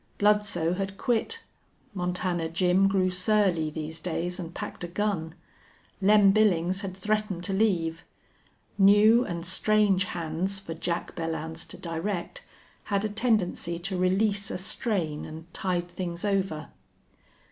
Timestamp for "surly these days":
3.11-4.39